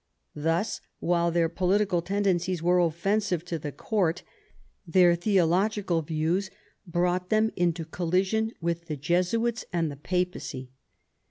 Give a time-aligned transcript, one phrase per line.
[0.33, 4.23] Thus, while their political tendencies were offensive to the court,
[4.87, 6.49] their theological views
[6.87, 10.71] brought them into collision with the Jesuits and the papacy.